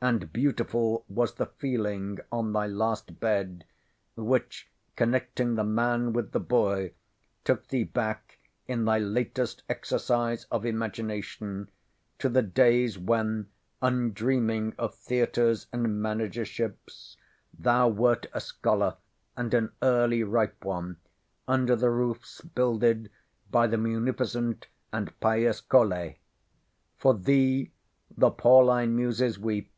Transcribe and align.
and 0.00 0.32
beautiful 0.32 1.04
was 1.08 1.34
the 1.34 1.46
feeling 1.46 2.16
on 2.30 2.52
thy 2.52 2.68
last 2.68 3.18
bed, 3.18 3.64
which, 4.14 4.70
connecting 4.94 5.56
the 5.56 5.64
man 5.64 6.12
with 6.12 6.30
the 6.30 6.38
boy, 6.38 6.92
took 7.42 7.66
thee 7.66 7.82
back 7.82 8.38
in 8.68 8.84
thy 8.84 8.96
latest 8.96 9.60
exercise 9.68 10.44
of 10.52 10.64
imagination, 10.64 11.68
to 12.16 12.28
the 12.28 12.42
days 12.42 12.96
when, 12.96 13.44
undreaming 13.82 14.72
of 14.78 14.94
Theatres 14.94 15.66
and 15.72 15.88
Managerships, 16.00 17.16
thou 17.58 17.88
wert 17.88 18.26
a 18.32 18.40
scholar, 18.40 18.94
and 19.36 19.52
an 19.52 19.72
early 19.82 20.22
ripe 20.22 20.64
one, 20.64 20.98
under 21.48 21.74
the 21.74 21.90
roofs 21.90 22.40
builded 22.40 23.10
by 23.50 23.66
the 23.66 23.76
munificent 23.76 24.68
and 24.92 25.18
pious 25.18 25.60
Colet. 25.60 26.18
For 26.98 27.14
thee 27.14 27.72
the 28.16 28.30
Pauline 28.30 28.94
Muses 28.94 29.40
weep. 29.40 29.72